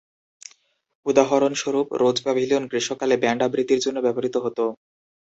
উদাহরণস্বরূপ, 1.05 1.87
rose 2.01 2.17
pavilion 2.23 2.63
গ্রীষ্মকালে 2.67 3.15
band 3.17 3.41
আবৃত্তির 3.43 3.83
জন্য 3.85 3.97
ব্যবহৃত 4.05 4.35
হত। 4.45 4.59